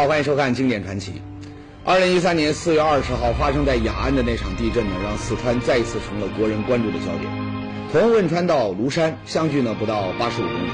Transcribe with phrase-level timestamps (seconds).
[0.00, 1.12] 好，欢迎收看《经典传奇》。
[1.84, 7.30] 二零一三年四月二十号发生在雅安的那场地震呢，让四川再一次成了国人关注的焦点。
[7.92, 10.70] 从汶川到庐山，相距呢不到八十五公里，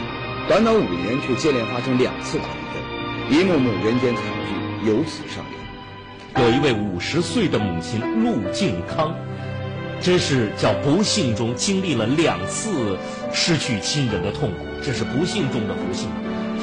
[0.47, 6.45] 短短五年却接连发生两次大地震，一幕幕人间惨剧由此上演。
[6.45, 9.13] 有一位五十岁的母亲陆静康，
[10.01, 12.97] 真是叫不幸中经历了两次
[13.33, 16.09] 失去亲人的痛苦，这是不幸中的不幸。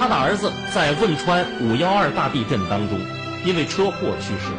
[0.03, 2.99] 他的儿子在汶川五幺二大地震当中，
[3.46, 4.51] 因为车祸去世。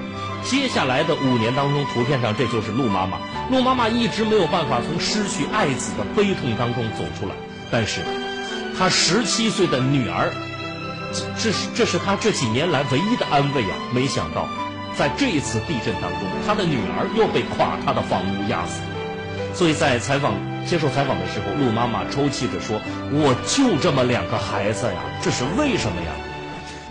[0.42, 3.18] 接下来的五年当中，图片上这就是陆妈妈。
[3.50, 7.34] 陆妈妈一直没有办法从失去爱子的悲痛当中走出来。
[7.70, 8.00] 但是，
[8.78, 10.32] 她十七岁的女儿，
[11.36, 13.76] 这是这是她这几年来唯一的安慰啊！
[13.92, 14.48] 没想到，
[14.96, 18.80] 在这一次地震当中，她的女儿又被垮塌的房屋压死。
[19.52, 20.32] 所以在采访
[20.66, 22.80] 接受采访的时候，陆妈妈抽泣着说
[23.12, 26.12] ：“我就这么两个孩子呀，这是为什么呀？”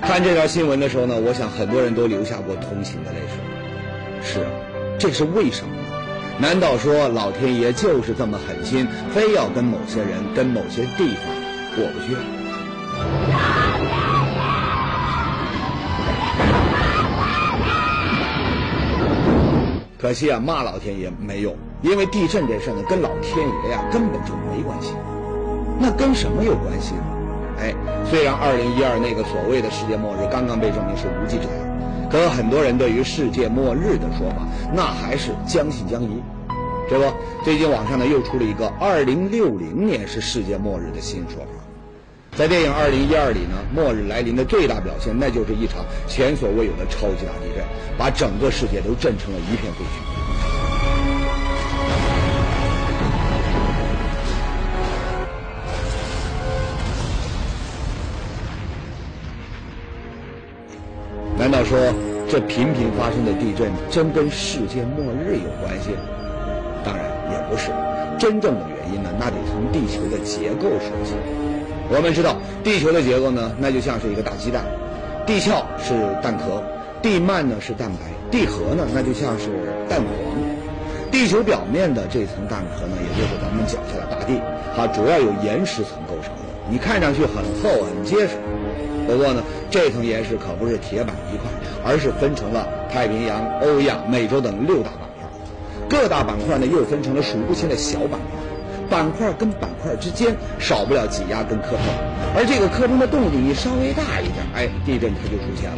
[0.02, 3.38] 看这条新闻的时候呢，我想很多人都流下过同情的泪水。
[4.22, 4.50] 是啊，
[5.00, 5.84] 这是为什么呢？
[6.40, 11.26] 难道说老天爷就是这么狠心，非要跟某些人、跟某些地方
[11.76, 12.16] 过不去？
[20.04, 24.94] 可惜啊，骂老天爷没用，因为地震这事呢，跟老天爷呀根本就没关系。
[25.80, 27.04] 那跟什么有关系呢？
[27.58, 27.74] 哎，
[28.04, 36.22] 虽然二零一二那个所谓的世界末日刚刚被证明是无稽之谈，可很多人对于世界末日的说法，那还是将信将疑。
[36.90, 37.06] 这不，
[37.46, 41.63] 最近网上呢又出了一个二零六零年是世界末日的新说法。
[42.36, 47.64] 在电影《二零一二》里呢，末日来临的最大表现，那就是一场前所未有的超级大地震，
[47.96, 50.02] 把整个世界都震成了一片废墟。
[61.38, 61.78] 难道说
[62.28, 65.92] 这频频发生的地震真跟世界末日有关系？
[66.84, 67.70] 当然也不是，
[68.18, 71.14] 真正的原因呢，那得从地球的结构说起。
[71.90, 74.64] 我们知道，地球的结构呢，那就像是一个大鸡蛋，
[75.26, 76.64] 地壳是蛋壳，
[77.02, 79.50] 地幔呢是蛋白，地核呢那就像是
[79.90, 80.08] 蛋黄。
[81.12, 84.42] 地球表面的这层蛋壳呢，也就是咱们脚下的大地，
[84.76, 88.34] 它主要由岩石层构成的，你看上去很厚很结实。
[89.06, 91.52] 不过呢，这层岩石可不是铁板一块，
[91.86, 95.28] 而是分成了太平洋、欧亚、美洲等六大板块，
[95.88, 98.43] 各大板块呢又分成了数不清的小板块。
[98.94, 101.80] 板块跟板块之间少不了挤压跟磕碰，
[102.36, 105.78] 而这个磕碰的动静一稍微大一点，哎，地震它就出现了。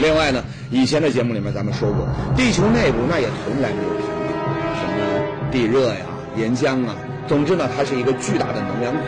[0.00, 2.06] 另外呢，以前的节目里面咱们说过，
[2.36, 4.30] 地球内部那也从来没有平静，
[4.78, 5.02] 什么
[5.50, 6.06] 地热呀、
[6.36, 6.94] 岩浆啊，
[7.26, 9.00] 总之呢，它是一个巨大的能量库。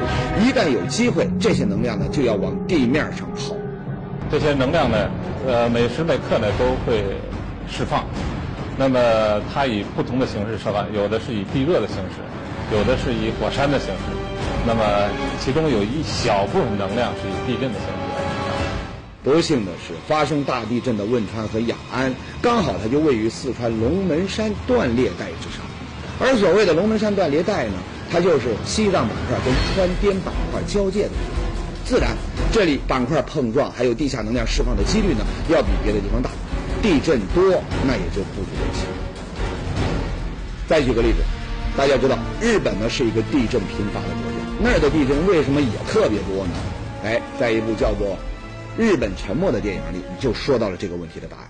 [0.44, 3.54] 一旦有机会，这些能量呢就要往地面上跑。
[4.28, 5.08] 这些能量呢，
[5.46, 7.04] 呃，每时每刻呢都会
[7.68, 8.04] 释放。
[8.78, 12.20] 那么它以不同的形式释放，有的是以地热的形式，
[12.76, 14.02] 有的是以火山的形式。
[14.66, 14.82] 那么
[15.40, 17.94] 其中有一小部分能量是以地震的形式。
[19.24, 25.64] 不幸的是，发生大地震的汶川和雅安，刚好它就位于四川龙门山断裂带之上。
[26.20, 27.74] 而所谓的龙门山断裂带呢，
[28.12, 31.46] 它就是西藏板块跟川滇板块交界的地方。
[31.84, 32.16] 自然，
[32.52, 36.30] 这里板块碰撞还有地下能量释放的几率呢，要比别的地方大。
[36.86, 37.42] 地震多，
[37.84, 38.86] 那也就不足为奇。
[40.68, 41.18] 再举个例子，
[41.76, 46.52] 大家知道日本呢是一个地震频发的国家，那儿的地震为什么也特别多呢？
[47.04, 48.16] 哎，在一部叫做
[48.80, 51.48] 《日本沉没》的电影里就说到了这个问题的答案。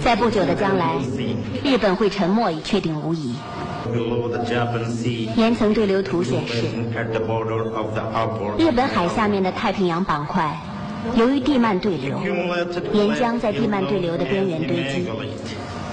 [0.00, 0.94] 在不久的将来，
[1.64, 3.34] 日本会沉没已确定无疑。
[5.36, 6.62] 岩层对流图显示，
[8.56, 10.56] 日本海下面的太平洋板块。
[11.16, 12.18] 由于地幔对流，
[12.92, 15.06] 岩浆在地幔对流的边缘堆积，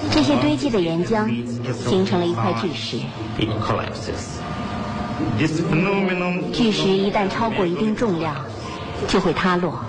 [0.10, 1.30] 这些堆积的岩浆
[1.74, 2.98] 形成了一块巨石。
[6.52, 8.36] 巨石一旦超过一定重量，
[9.08, 9.80] 就会塌落。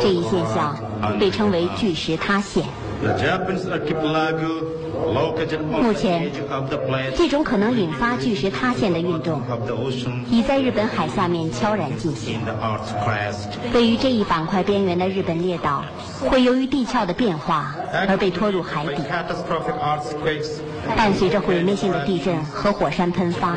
[0.00, 0.76] 这一现象
[1.18, 2.64] 被称为巨石塌陷。
[5.80, 6.28] 目前，
[7.16, 9.40] 这种可能引发巨石塌陷的运动，
[10.28, 12.40] 已在日本海下面悄然进行。
[13.72, 15.84] 位于这一板块边缘的日本列岛，
[16.28, 17.76] 会由于地壳的变化
[18.08, 19.02] 而被拖入海底，
[20.96, 23.56] 伴随着毁灭性的地震和火山喷发。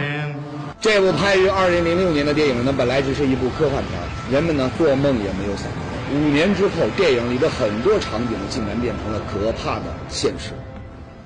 [0.80, 4.00] 这部拍于2006年的电影呢，本来只是一部科幻片，
[4.32, 10.52] 人们呢做梦也没有想到，五年之后，电影里的很多场景竟然变成了可怕的现实。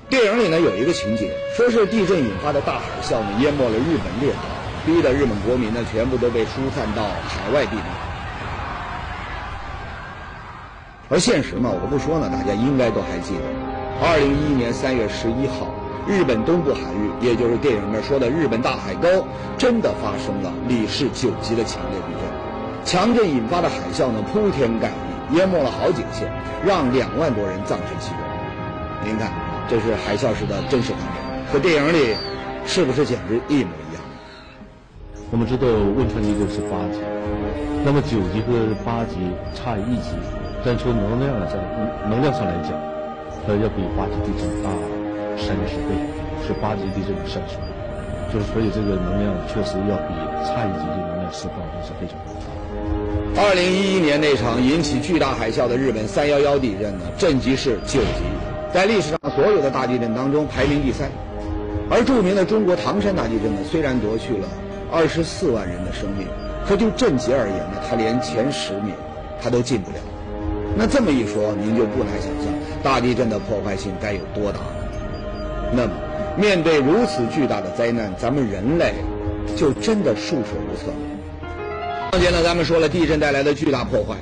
[0.08, 4.38] 电影里呢有一个情节，说是地震引发的大海啸呢淹没了日本列岛，
[4.86, 7.86] 逼得日本国民呢全部都被疏散到海外避难。
[11.08, 13.42] 而现实嘛，我不说呢，大家应该都还记得，
[14.06, 15.74] 二零一一年三月十一号，
[16.06, 19.26] 日本东部海域，也就是电影里面说的日本大海沟，
[19.58, 22.15] 真的发生了里氏九级的强烈地，
[22.86, 26.30] 强震引发的海啸呢铺天盖地，淹没了好几个县，
[26.64, 28.18] 让两万多人葬身其中。
[29.04, 29.32] 您看，
[29.68, 32.14] 这是海啸时的真实画面，和电影里
[32.64, 33.98] 是不是简直一模一样？
[35.32, 37.02] 我们知道汶川地震是八级，
[37.84, 38.54] 那么九级和
[38.86, 39.18] 八级
[39.52, 40.14] 差一级。
[40.64, 41.58] 但从能量上，
[42.08, 42.70] 能量上来讲，
[43.44, 44.70] 它要比八级地震大
[45.34, 45.98] 三十倍，
[46.46, 47.66] 是八级地震的三十倍。
[48.32, 50.14] 就是所以这个能量确实要比
[50.46, 52.35] 差一级的能量释放的是非常大。
[53.38, 58.24] 二零一一年那场引起巨大海啸的日本三幺幺地震呢，震级是九级，
[58.72, 61.10] 在历史上所有的大地震当中排名第三。
[61.90, 64.48] 而著名的中国唐山大地震呢，虽然夺去了
[64.90, 66.26] 二十四万人的生命，
[66.66, 68.94] 可就震级而言呢，它连前十名
[69.42, 69.98] 它都进不了。
[70.74, 72.50] 那这么一说，您就不难想象
[72.82, 75.70] 大地震的破坏性该有多大了。
[75.74, 75.92] 那么，
[76.38, 78.94] 面对如此巨大的灾难，咱们人类
[79.54, 81.15] 就真的束手无策吗？
[82.16, 84.16] 上节呢，咱们说了地震带来的巨大破坏，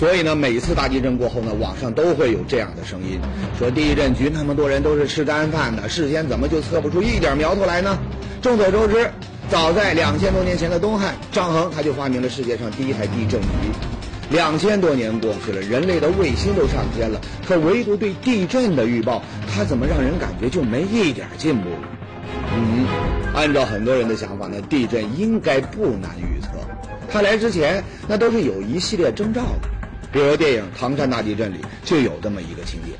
[0.00, 3.20] 所以呢，每次大地震过后呢，网上都会有这样的声音，
[3.56, 7.96] 说地震局那么多人都是吃干饭的，事先怎么就测不出一点苗头来呢？
[8.42, 9.08] 众所周知，
[9.48, 13.46] 早在两千多年前的东汉，张衡他就发明了世界上第一台地震仪。
[14.30, 19.22] 两千多年过去了，人类的卫星都上天了，可唯独对地震的预报，
[19.54, 21.68] 它怎么让人感觉就没一点进步？
[22.52, 22.88] 嗯，
[23.36, 26.48] 按照很多人的想法呢，地震应该不难预测。
[27.10, 29.68] 他来之前，那都是有一系列征兆的，
[30.12, 32.92] 比如电影《唐山大地震》里就有这么一个情节。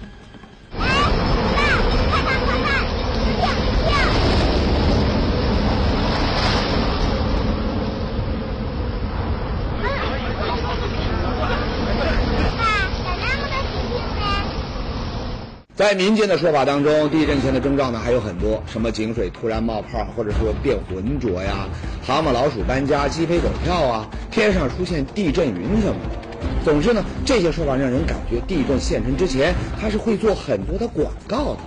[15.86, 21.68] 在民间的说法当中，地震前的征兆呢还有很多，什么井水突然冒泡，或者说变浑浊呀，
[22.04, 26.64] 蛤蟆老鼠搬家，鸡飞狗跳啊，天上出现地震云什么的。
[26.64, 31.58] 总之呢，这些说法让人感觉地震现身之前，它是会做很多的广告的。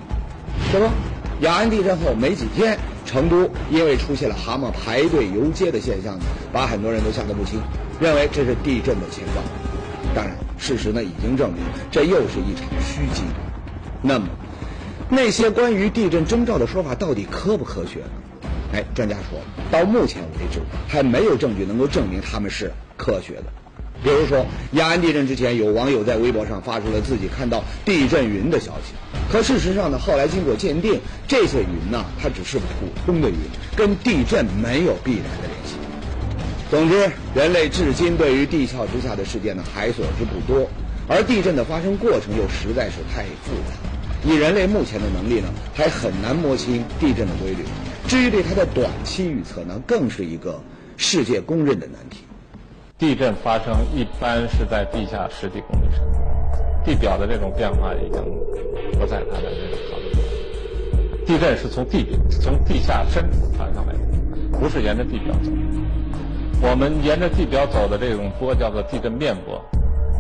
[0.74, 0.90] 就说
[1.40, 7.58] 雅安地震后没几天，成都因为出现了蛤蟆排队游街的现象呢，把很多人都吓得不轻，
[8.02, 9.42] 认为这是地震的前兆。
[10.14, 13.24] 当然，事实呢已经证明，这又是一场虚惊。
[14.02, 14.28] 那么，
[15.10, 18.12] 那些关于地震征兆的说法到底科不科学呢？
[18.72, 19.40] 哎，专家说
[19.72, 23.44] 到目前为止还没有证据能够证明他们是科学的。
[24.02, 28.94] 比如说，雅安地震之前，有网友在微博上发出了自己看到地震云的消息，
[29.30, 32.66] 可事实上呢，后来经过鉴定，这些云呢，它只是普
[33.06, 33.36] 通的云，
[33.76, 35.76] 跟地震没有必然的联系。
[36.70, 40.70] 总之，人类至今对于地壳之下的世界呢，还所知不多，
[41.10, 43.89] 而地震的发生过程又实在是太复杂。
[44.26, 47.64] 以人类目前的能力呢，还很难摸清地震的规律。
[48.08, 50.60] 至于对它的短期预测呢，更是一个
[50.98, 52.26] 世界公认的难题。
[52.98, 56.04] 地震发生一般是在地下十几公里深，
[56.84, 58.22] 地表的这种变化已经
[59.00, 61.26] 不在它的这个考虑。
[61.26, 65.52] 地震是从地表、从地下深处传上来的，不是沿着地表走。
[66.62, 69.64] 我们沿着地表走的这种波叫做地震面波。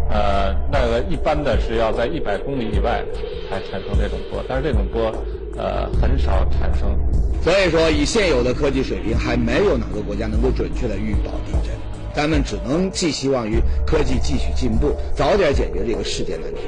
[0.09, 3.03] 呃，那个一般的是要在一百公里以外
[3.49, 5.13] 才产生这种波，但是这种波
[5.55, 6.97] 呃很少产生。
[7.43, 11.73] 所以说，以现有的科技水平，还没有哪个国家能够准确的预报地震。
[12.13, 16.61] 咱们只能寄希望于科技继续进步，早点解决这个世界难题。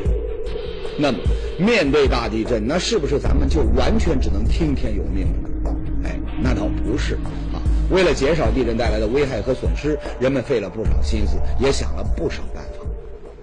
[0.98, 1.18] 那么，
[1.58, 5.76] 面对大地震，那是不是咱们就完全只能听天由命了呢？
[6.06, 7.16] 哎，那倒不是
[7.52, 7.60] 啊。
[7.90, 12.81] 为了减少地震带来的危害和损失，人们费了不少心思，也想了不少办法。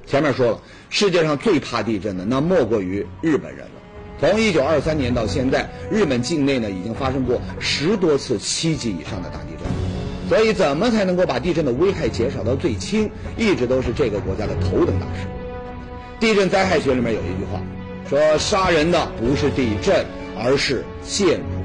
[0.09, 3.73] 前面说了，世界上最怕地震的那莫过于日本人了。
[4.19, 9.69] 从一九二三年到现在，日本境内呢已经发生过十多次七级以上的大地震。
[10.29, 15.29] 所以，怎么才能够把地震的危害减少到最轻，一直都是这个国家的头等大事。
[16.19, 17.61] 地震灾害学里面有一句话，
[18.09, 20.05] 说杀人的不是地震，
[20.43, 21.58] 而是建筑。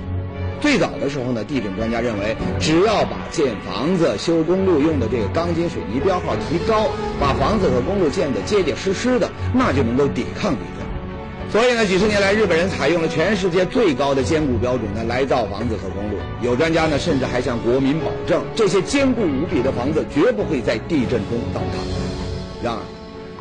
[0.64, 6.88] 最早的时候呢，地震专家认为，只要把建房子、修公路用的这个钢筋水泥标号提高，
[7.20, 11.52] 把房子和公路建得结结实实的，那就能够抵抗地震。
[11.52, 16.16] 所以呢，几十年来，日本人采用了全世界最高的坚固标准呢来造房子和公路。
[16.42, 22.64] 有专家呢，甚至还向国民保证，这些坚固无比的房子绝不会在地震中倒塌。
[22.64, 22.80] 然而，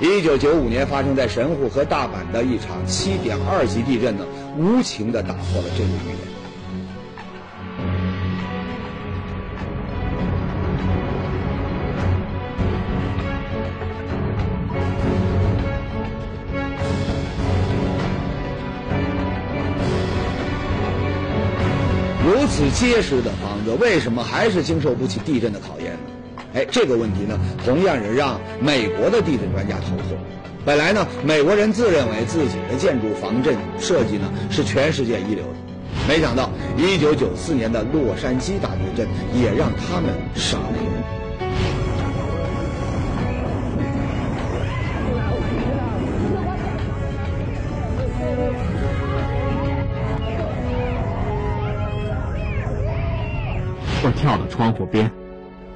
[0.05, 4.27] 一九九五年发生在神户和大阪的一场七点二级地震呢，
[4.59, 6.32] 无情地打破了这个预言。
[22.25, 26.43] 如此结实的房子，为什么还是经受不起地震的考验呢？
[26.55, 30.17] 哎，这个问题呢，同样也让美国的地震专家头痛。
[30.65, 35.55] 本来呢，美国人自认为自己的建筑防震设计呢是全世界一流的，
[36.09, 36.49] 没想到
[36.79, 41.22] 1994年的洛杉矶大地震也让他们傻了眼。
[54.05, 55.11] 我跳到窗户边，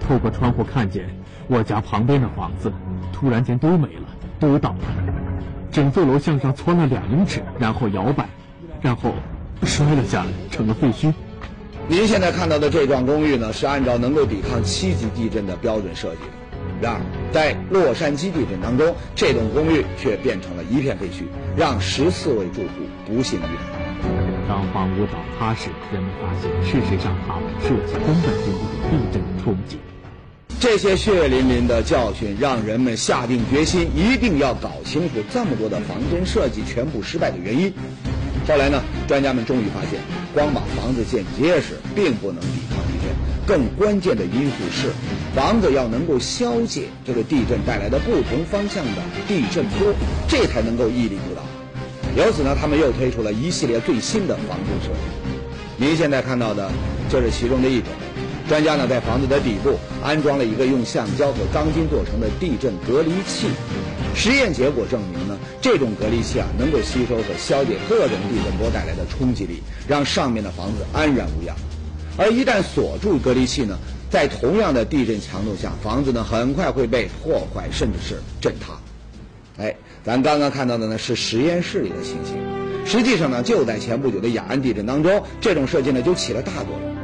[0.00, 1.08] 透过窗户看见
[1.46, 2.72] 我家旁边的房子
[3.12, 4.08] 突然间都没了，
[4.40, 4.78] 都倒了，
[5.70, 8.28] 整座楼向上窜了两英尺，然后摇摆，
[8.82, 9.14] 然后
[9.62, 11.14] 摔了下来，成了废墟。
[11.86, 16.32] 您现在看到的这幢公寓呢，是按照能够抵抗七级地震的标准设计的。
[16.80, 17.00] 然而，
[17.32, 21.22] 在洛杉矶地震当中，这栋公寓却变成了一片废墟，
[21.56, 22.68] 让十四位住户
[23.06, 23.75] 不幸遇难。
[24.48, 29.78] 当房屋倒塌时，人们发现，事实上他们设计根本就没有地震的冲击。
[30.60, 37.72] 这些血淋淋的教训，让人们下定决心，一定要搞清楚这么多的防震设计全部失败的原因。
[38.48, 40.00] 后来呢，专家们终于发现，
[40.32, 43.14] 光把房子建结实，并不能抵抗地震。
[43.46, 44.90] 更关键的因素是，
[45.34, 49.92] 房子要能够消解这个地震带来的不同方向的地震波，
[50.28, 51.42] 这才能够屹立不倒。
[52.16, 55.36] 由此呢，他们又推出了一系列最新的防震设计。
[55.76, 56.70] 您现在看到的
[57.10, 57.88] 就是其中的一种。
[58.48, 63.48] 专家呢，在房子的底部安装了一个用橡胶和钢筋做成的地震隔离器。
[64.14, 71.54] 实验结果证明呢，这种隔离器啊，能够吸收和消解各种地震波带来的冲击力，让上面的房子安然无恙。
[72.16, 73.76] 而一旦锁住隔离器呢，
[74.10, 78.72] 在同样的地震强度下，房子呢很快会被破坏，甚至是震塌。
[79.58, 79.74] 哎，
[80.06, 82.36] 咱刚刚看到的呢是实验室里的情形，
[82.86, 86.94] 实际上呢就在前不久的雅安地震当中，这种设计呢就起了大作用。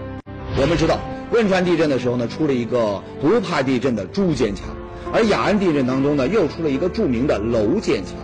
[0.57, 1.01] 我们知道
[1.33, 4.69] 汶川地震的时候呢出了一个不怕地震的猪坚强，
[5.13, 8.15] 而雅安地震当中呢又出了一个著名的楼坚强。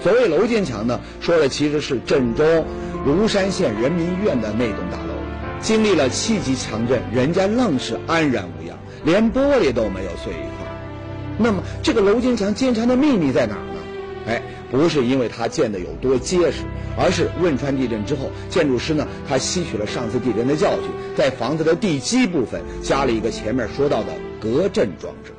[0.00, 2.64] 所谓楼坚强呢，说的其实是震中
[3.04, 5.14] 庐山县人民医院的那栋大楼，
[5.60, 11.36] 经历了七级强震，人家愣是安然无恙，连玻璃都没有碎一块。
[11.36, 13.80] 那么这个楼坚强坚强的秘密在哪儿呢？
[14.26, 14.40] 哎，
[14.70, 16.62] 不是因为它建的有多结实，
[16.98, 25.32] 而是汶川地震之后，建筑师呢他吸取了上次地震的教训，在房子的地基部分加了一个前面说到的隔震装置。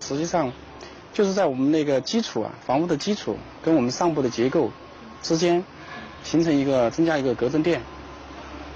[0.00, 0.52] 实际上，
[1.12, 4.70] 就是在我们那个基础啊，房屋的基础跟我们上部的结构
[5.22, 5.64] 之间
[6.22, 7.80] 形成一个增加一个隔震垫，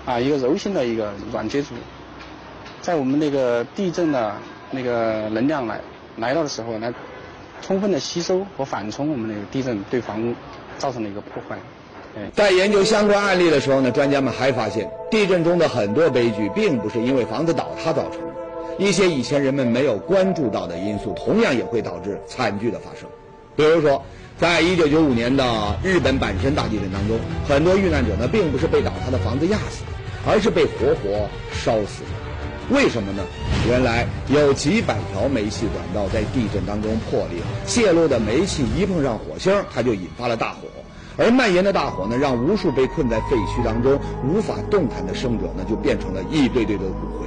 [0.07, 1.75] 啊，一个柔性的一个软接触，
[2.81, 4.37] 在我们那个地震的
[4.71, 5.81] 那个能量来。
[6.19, 6.91] 来到的时候，来
[7.63, 10.35] 充分的吸收和缓冲我们那个地震对房屋
[10.79, 11.57] 造成的一个破坏。
[12.35, 18.35] 在研究相关案例的时候呢，专家们还发现，地震中的很多悲剧并不是因为房子倒塌造成的，
[18.79, 23.07] 一些以前人们没有关注到的因素，同样也会导致惨剧的发生。
[23.55, 24.03] 比如说，
[24.39, 25.45] 在一九九五年的
[25.83, 29.85] 日本阪神大地震当中，很多遇难者呢，并不是被倒塌的房子压死，
[30.27, 32.26] 而是被活活烧死的。
[32.69, 33.23] 为什么呢？
[33.69, 40.63] 原来有几百条煤气管道在地震当中破裂，泄露的煤气一碰上火星，它就引发了大火。
[41.17, 47.27] 而蔓延的大火呢，让无数被困在废墟当中无法动弹的生者呢，就变成了一堆堆的骨灰。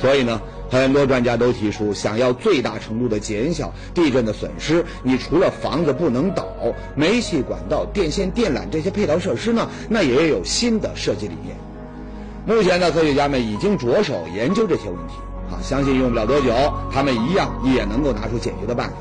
[0.00, 0.40] 所以呢。
[0.68, 6.46] 很多专家都提出，想要最大程度的减小地震的损失，你除了房子不能倒，
[6.94, 11.56] 煤气管道、电线电缆这些配套设施呢，那也有新的设计理念。
[12.46, 15.14] 目前呢，科学家们已经着手研究这些问题，
[15.50, 16.52] 啊，相信用不了多久，
[16.92, 18.96] 他们一样也能够拿出解决的办法。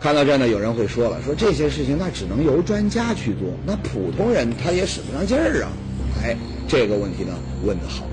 [0.00, 5.68] 看到这呢，有人会说了，说这些事情那只能由专家去做，那普通人他也使不上劲儿啊。
[6.24, 8.04] 哎，这个问题呢，问得好，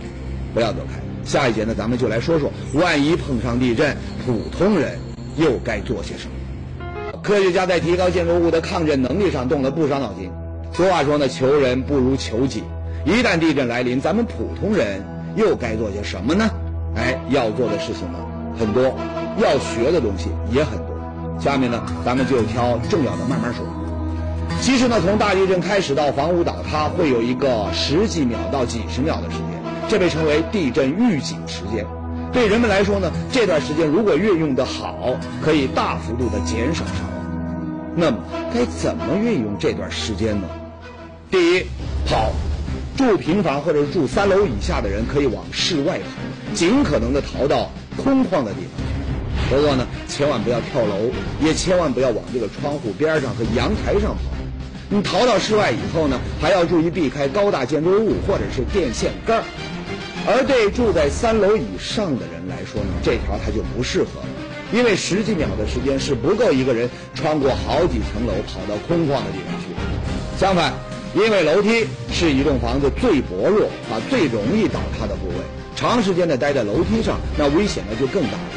[0.53, 1.06] 不要走开。
[1.27, 4.97] 下一节呢，咱们就来说说，万一碰上地震，普通人
[5.35, 7.19] 又该做些什么？
[7.21, 10.31] 科学家在提高建筑物的抗震能力上动了不少脑筋。
[10.71, 12.63] 俗话说呢，求人不如求己。
[13.05, 15.03] 一旦地震来临，咱们普通人
[15.35, 16.49] 又该做些什么呢？
[16.95, 18.19] 哎，要做的事情呢
[18.57, 18.95] 很多，
[19.37, 20.97] 要学的东西也很多。
[21.39, 23.65] 下面呢，咱们就挑重要的慢慢说。
[24.61, 29.56] 其实呢，从大地震开始到房屋倒塌，会有一个十几秒到几十秒的时间。
[29.89, 31.85] 这被称为地震预警时间，
[32.33, 37.93] 对人们来说呢，这段时间如果运用的好，可以大幅度的减少伤亡。
[37.95, 38.17] 那么
[38.53, 40.47] 该怎么运用这段时间呢？
[41.31, 41.65] 第一，
[42.05, 42.31] 跑，
[42.97, 46.05] 住平房或者住三楼以下的人可以往室外跑，
[46.53, 49.55] 尽可能的逃到空旷的地方去。
[49.55, 54.19] 不过呢，千万不要跳楼，也千万不要往这个窗户边上和阳台上跑。
[54.89, 59.43] 你逃到室外以后呢，还要注意避开高大建筑物或者是电线杆儿。
[60.29, 64.27] 而对住在三楼以上的人来说呢，这条它就不适合了，
[64.73, 69.67] 因为十几秒的时间是不够一个人穿过好几层楼跑到空旷的地方去。
[70.37, 70.73] 相反，
[71.15, 75.35] 因为楼梯是一栋房子最薄弱啊、最容易倒塌的部位，
[75.77, 78.49] 长时间的待在楼梯上，那危险呢就更大了。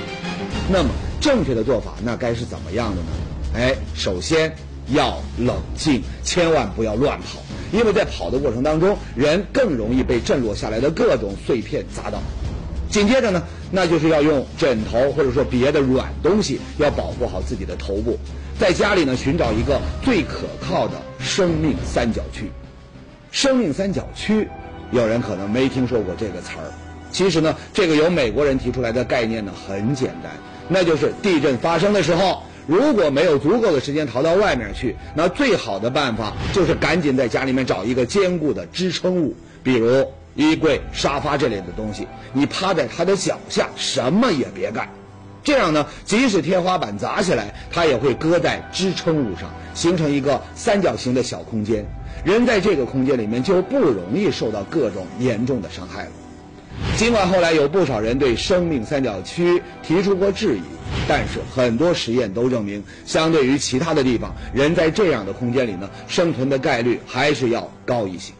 [0.68, 0.88] 那么
[1.20, 3.08] 正确的做法那该是怎么样的呢？
[3.54, 4.52] 哎，首先
[4.92, 7.40] 要冷静，千万不要乱跑。
[7.72, 12.18] 因为在跑的过程当中，人更容易被震落下来的各种碎片砸到。
[12.88, 18.18] 紧接着呢，那就是要用枕头或者说别的软东西，要保护好自己的头部。
[18.58, 22.50] 在家里呢，寻找一个最可靠的生命三角区。
[23.30, 24.48] 生命三角区，
[24.90, 26.72] 有人可能没听说过这个词儿。
[27.12, 30.32] 其实呢，这个由美国人提出来的概念呢，很简单，
[30.68, 32.42] 那就是地震发生的时候。
[32.70, 39.34] 如果没有足够的时间逃到外面去，那最好的办法就是赶紧在家里面找一个坚固的支撑物，
[39.64, 42.06] 比如衣柜、沙发这类的东西。
[42.32, 44.88] 你趴在他的脚下，什么也别干。
[45.42, 51.84] 这样呢，即使天花板砸下来，它也会搁在支撑物上，形成一个三角形的小空间。
[52.22, 56.10] 人在这个空间里面就不容易受到各种严重的伤害了。
[56.96, 60.62] 尽管后来有不少人对生命三角区提出过质疑。
[61.06, 68.32] 但是很多实验都证明，相对于其他的地方，人在这样的空间里呢，生存的概率还是要高一些。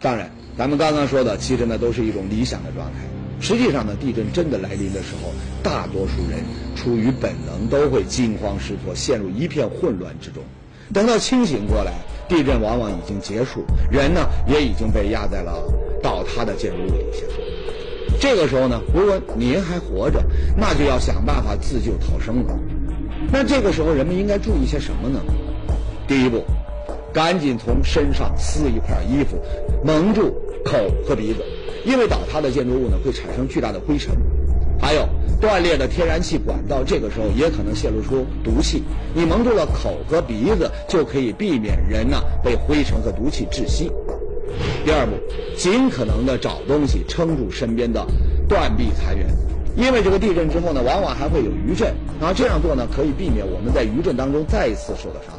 [0.00, 3.00] 当然，咱们刚刚说的其实呢都是一种理想的状态。
[3.40, 5.32] 实际上呢，地震真的来临的时候，
[5.62, 6.44] 大多数人
[6.76, 10.42] 出于本能都会惊慌失措，陷入一片混乱之中。
[10.92, 11.92] 等到清醒过来，
[12.28, 15.62] 地震往往已经结束，人呢也已经被压在了
[16.00, 17.41] 倒塌的建筑物底下。
[18.22, 20.22] 这个时候呢，如果您还活着，
[20.56, 22.56] 那就要想办法自救逃生了。
[23.32, 25.20] 那这个时候人们应该注意些什么呢？
[26.06, 26.44] 第一步，
[27.12, 29.36] 赶紧从身上撕一块衣服，
[29.84, 31.42] 蒙住口和鼻子，
[31.84, 34.14] 因为倒塌的建筑物呢会产生巨大的灰尘。
[34.80, 35.04] 还有
[35.40, 38.84] 断裂的天然气管道，这个时候也可能泄露出毒气。
[39.16, 43.90] 你蒙住了口和鼻子，就可以避免人呢被灰尘和毒气窒息。
[44.84, 45.12] 第二步，
[45.56, 48.04] 尽可能的找东西撑住身边的
[48.48, 49.26] 断壁残垣，
[49.76, 55.38] 因为这个地震之后呢，往往还会有余震，然后这样做呢，可以避免我们在余震当中再一次受到伤害。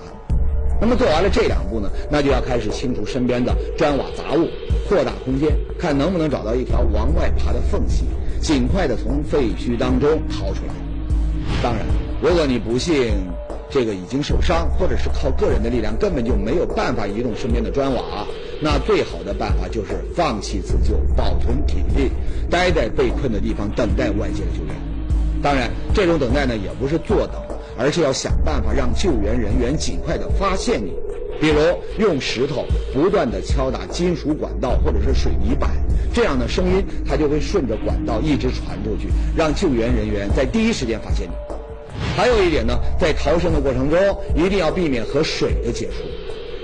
[0.79, 4.47] 那么做完了这两步呢，那就要开始清除身边的砖瓦杂物，
[4.87, 8.05] 扩大空间，看能不能找到一条往外爬的缝隙，
[8.41, 10.73] 尽快的从废墟当中逃出来。
[11.61, 11.85] 当然，
[12.21, 13.13] 如果你不幸
[13.69, 18.25] 这个已经受伤，或者是靠个人的力量根本就没有办法移动身边的砖瓦。
[18.63, 22.09] 那最好的办法就是放弃自救，保存体力，
[22.49, 24.73] 待在被困的地方等待外界的救援。
[25.41, 27.35] 当然，这种等待呢也不是坐等，
[27.77, 30.93] 而是要想办法让救援人员尽快的发现你。
[31.41, 31.59] 比如
[31.99, 35.71] 用石头不断的敲打金属管道或者是水泥板，
[36.13, 41.33] 这样的声音它就会顺着管道一直传出去，让救援人员在第一时间发现你。
[42.15, 43.99] 还有一点呢，在逃生的过程中
[44.37, 46.05] 一定要避免和水的接触，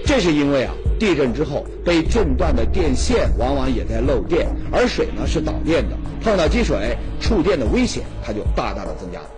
[0.06, 0.74] 这是因为啊。
[1.00, 9.30] 地震之后被震断的电线往往也在漏电，而水呢是导电的，碰到积水触电的危险它就大大的增加了。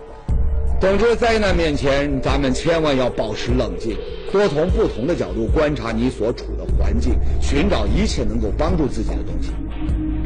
[0.80, 3.96] 总之，灾难面前，咱们千万要保持冷静，
[4.32, 9.52] 多从不同的角度观察你所处的环境，寻找一切能够帮助自己的东西。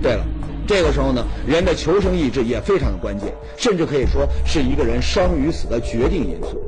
[0.02, 0.24] 对了，
[0.66, 6.58] 这个时候呢，人的求生意志也非常的关键，甚至可以说是一个人生与死的决定因素。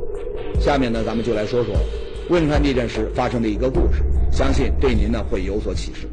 [0.61, 1.75] 下面呢，咱们就来说说
[2.29, 4.03] 汶川地震时发生的一个故事。
[4.31, 6.07] 相信对您呢会有所启示。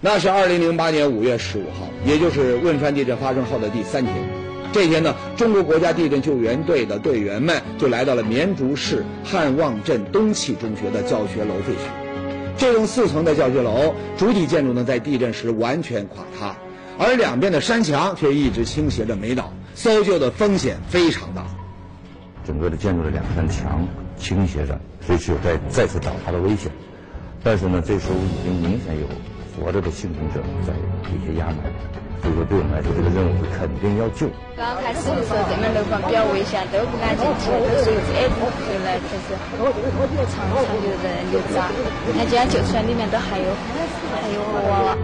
[0.00, 4.14] 那是二零零八年五月十五号，也就是汶川地震发生后的第三天。
[4.72, 12.56] 这天呢，中国国家地震救援队的队员们就来到了绵竹市汉旺镇东气中学的教学楼废墟。
[12.56, 16.54] 这栋四层的教学楼主体建筑呢，在地震时完全垮塌，
[16.98, 21.46] 而两边的山墙却一直倾斜着没倒，搜救的风险非常大。
[22.46, 23.86] 整个的建筑的两扇墙
[24.20, 26.70] 倾斜着，随时有再再次倒塌的危险。
[27.42, 29.08] 但是呢，这时候已经明显有
[29.56, 30.76] 活着的幸存者在
[31.08, 31.72] 底下压埋，
[32.20, 34.28] 所以说对我们来说，这个任务是肯定要救。
[34.60, 39.32] 刚开始的时候，这面楼房比较危险，都不敢进去，都是挨着后来就是
[40.28, 41.72] 常常有人就砸。
[42.12, 43.48] 那今天救出来，里面都还有
[44.12, 44.96] 还有娃娃。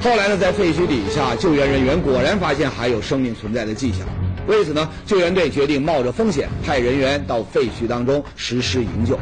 [0.00, 4.06] 后来呢，在废墟底下，救援人员果然发现还有生命存在的迹象。
[4.46, 9.18] 为此呢，救援队决定冒着风险，派人员到废墟当中实施营救，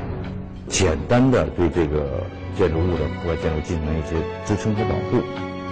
[0.69, 2.25] 简单的对这个。
[2.59, 5.23] 建筑物的破坏建筑进行一些支撑和保护，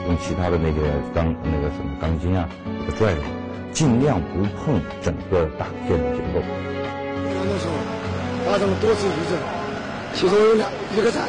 [0.07, 3.21] 用其他的那个钢那个什么钢筋啊，给它拽住，
[3.75, 6.41] 尽量不碰整个大建筑结构。
[6.41, 7.75] 那时候
[8.47, 9.37] 发生了多次余震，
[10.15, 11.25] 其中有两一个站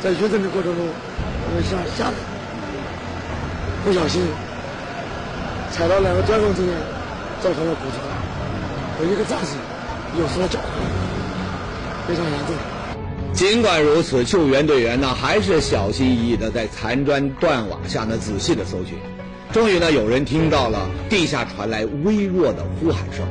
[0.00, 2.14] 在余震的过程中，我们下下来，
[3.84, 4.22] 不小心
[5.72, 6.72] 踩到两个砖缝之间，
[7.42, 9.56] 造成了骨折，有一个战士
[10.16, 10.60] 有失了脚
[12.06, 12.54] 非常严重。
[13.32, 18.96] 尽管如此，救援队员呢还是小心翼翼的在残砖断瓦下呢仔细的搜寻。
[19.52, 23.26] 终于呢，有人听到了地下传来微弱的呼喊声，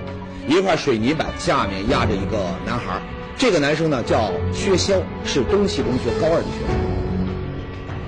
[0.47, 3.01] 一块水泥板下面压着一个男孩。
[3.37, 6.75] 这个男生呢叫薛潇，是东汽中学高二的学生。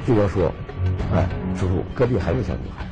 [0.06, 0.54] 就要说，
[1.16, 2.83] 哎，叔叔，隔壁还有小女孩。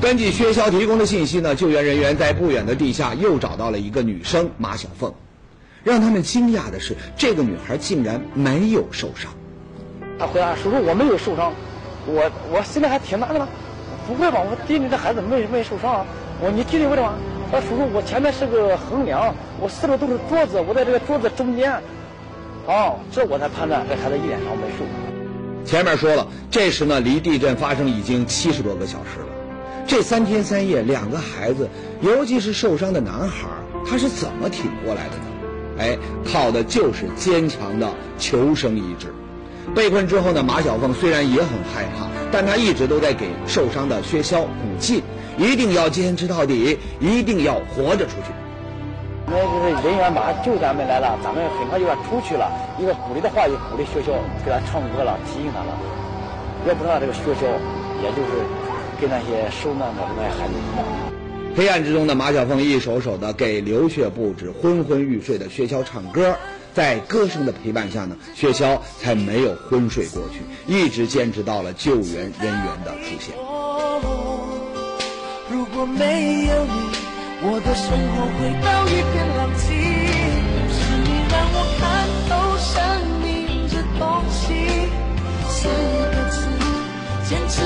[0.00, 5.12] 根据薛潇提供的信息呢，救援人员在不远的地下又找到了一个女生马小凤。
[5.82, 9.32] 让他们惊讶的是，这个女孩竟然没有受伤。
[10.16, 11.52] 她回答：“叔叔，我没有受伤，
[12.06, 13.48] 我我心里还挺那个的。
[14.06, 14.38] 不会吧？
[14.40, 16.06] 我弟弟的孩子没没受伤啊。
[16.40, 17.12] 我你弟弟为什么？
[17.50, 21.72] 说叔叔，我前面是个横梁，我四周都是桌子，我在这个桌子中间。
[22.66, 24.84] 哦，这我才判断这孩子一点伤没受。
[25.64, 29.27] 前面说了，这时呢，离地震发生已经七十多个小时了。
[29.88, 31.66] 这三天三夜，两个孩子，
[32.02, 33.48] 尤其是受伤的男孩，
[33.88, 35.24] 他是怎么挺过来的呢？
[35.78, 35.98] 哎，
[36.30, 39.06] 靠的就是坚强的求生意志。
[39.74, 44.48] 被困之后呢，马小凤虽然也很害怕，但她一直都在给受伤的薛潇鼓
[44.78, 45.02] 劲，
[45.38, 48.32] 一定要坚持到底，一定要活着出去。
[49.26, 52.52] 那就是人员马上救咱们来了，咱们很快就要出去了。
[52.78, 54.12] 一个鼓励的话也鼓励薛潇，
[54.44, 55.72] 给他唱歌了，提醒他了。
[56.68, 57.48] 要不然这个薛潇，
[58.02, 58.44] 也就是
[59.00, 60.84] 跟那些受难的那些孩子一样。
[61.56, 66.36] 黑暗之中的马小凤一首首的给流血不止、昏昏欲睡的薛潇唱歌，
[66.72, 73.34] 在歌声的陪伴下呢，薛潇才没有昏睡过去，一直坚持到了救援人员的出现。
[75.50, 76.72] 如果没有你，
[77.42, 79.64] 我的生活回到一片狼藉。
[80.70, 81.82] 是你让我看
[82.28, 82.30] 透
[82.60, 82.72] 生
[83.22, 83.26] 命
[83.68, 84.46] 这东西，
[85.48, 85.66] 四
[86.14, 86.36] 个字，
[87.28, 87.56] 坚持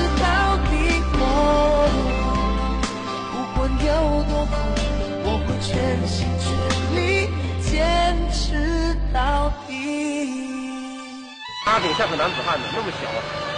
[11.73, 13.09] 他挺像个男子汉的，那么小，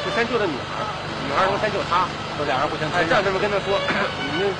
[0.05, 0.87] 就先救的女孩，
[1.27, 2.89] 女孩说先救他，说俩人互相。
[2.95, 3.77] 哎，战士们跟他说，
[4.31, 4.53] 你们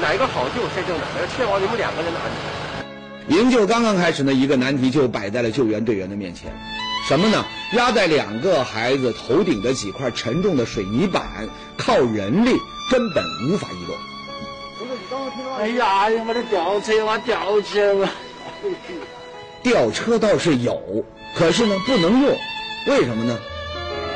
[0.00, 3.38] 哪一个好救先救哪个，确保你们两个人的安全。
[3.38, 6.52] 营救刚刚开始呢，一个难题就摆在了救援队员的面前，
[7.06, 7.44] 什么呢？
[7.74, 12.58] 压在两个孩子头顶的几块沉重的水泥板，靠人力
[12.90, 13.94] 根本无法移动。
[15.60, 18.08] 哎呀，我的吊车我吊起来了。
[19.62, 22.36] 吊车倒是有，可是呢不能用，
[22.86, 23.38] 为什么呢？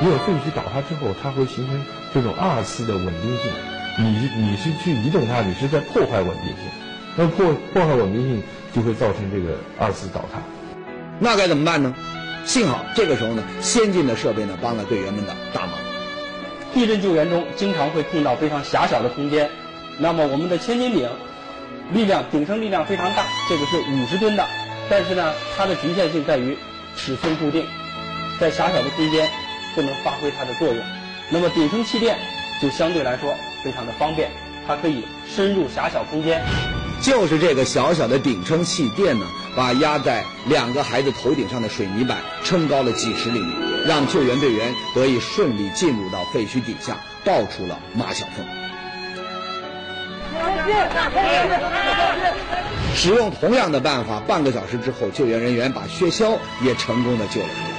[0.02, 3.50] 因为废墟倒塌之后，它会形成这种二次的稳定性。
[3.98, 6.56] 你你是去移动它，你是在破坏稳定性。
[7.16, 8.42] 那破破坏稳定性
[8.74, 10.42] 就会造成这个二次倒塌。
[11.18, 11.94] 那该怎么办呢？
[12.44, 15.72] 幸好这个时候呢，先进的设备呢帮了队员们的大忙。
[16.74, 19.50] 地震救援中经常会碰到非常狭小的空间。
[19.98, 21.08] 那么我们的千斤顶，
[21.94, 24.46] 力量顶升力量非常大，这个是五十吨的，
[24.90, 26.54] 但是呢，它的局限性在于
[26.96, 27.66] 尺寸固定，
[28.40, 29.28] 在狭小的空间
[29.74, 30.78] 不能发挥它的作用。
[31.30, 32.16] 那么顶升气垫
[32.60, 34.30] 就相对来说非常的方便，
[34.66, 36.42] 它可以深入狭小空间。
[37.02, 43.54] 就是这个小小的顶撑气垫呢，把压在两个孩子头顶上的水泥板撑高了几十厘米，
[43.86, 48.65] 让救援队员得以顺利进入到废墟底下，抱出了马小凤。
[52.94, 57.76] 使用同样的办法，半个小时之后，救援人员把薛潇也成功的救了出来。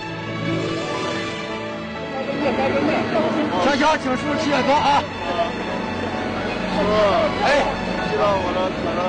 [3.66, 5.04] 小小，请叔起来坐啊！
[7.44, 7.66] 哎，
[8.12, 9.02] 知道我的，可乐，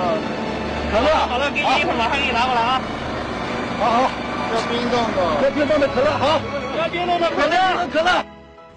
[0.90, 2.80] 可乐，好了，给你一会儿马上给你拿过来啊。
[3.78, 4.10] 好好，
[4.54, 6.40] 要冰冻的，要冰冻的可乐，好，
[6.78, 8.24] 要冰冻的可乐，可乐。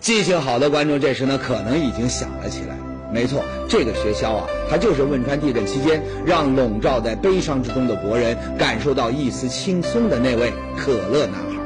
[0.02, 2.76] 记性好的观众这时呢，可能已经想了起来。
[3.14, 11.62] 没错，这个学校啊，它就是汶川地震期间让笼罩在悲伤之中的国人感受到一丝轻松的那位可乐男孩。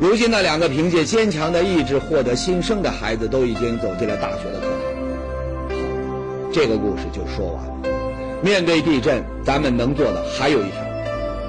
[0.00, 5.80] 如今那，两个凭借坚强的意志获得新生的孩子都已经走进了大学的课堂。
[6.50, 7.72] 这个故事就说完了。
[8.42, 10.82] 面对地震，咱们能做的还有一条：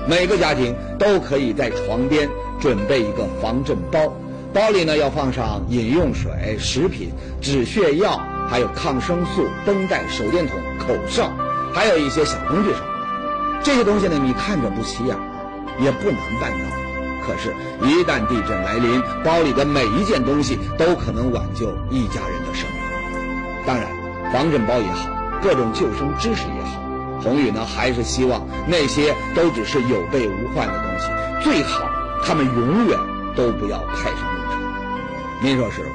[0.05, 4.13] 每个家庭都可以在床边准备一个防震包，
[4.53, 7.11] 包里呢要放上饮用水、食品、
[7.41, 8.19] 止血药。
[8.49, 11.31] 还有抗生素、绷带、手电筒、口哨，
[11.73, 13.61] 还有一些小工具什么的。
[13.63, 15.15] 这些东西呢，你看着不起眼，
[15.79, 16.65] 也不难办到。
[17.25, 17.55] 可是，
[17.87, 22.81] 一旦地震来临，包里的每一件东西都可能挽救一家人的生命。
[23.65, 23.87] 当然，
[24.33, 25.07] 防震包也好，
[25.41, 26.81] 各种救生知识也好，
[27.23, 31.07] 宏宇呢还是希望那些都只是有备无患的东西，
[31.41, 31.89] 最好
[32.25, 32.99] 他们永远
[33.33, 34.30] 都不要派上。
[35.43, 35.91] 您说是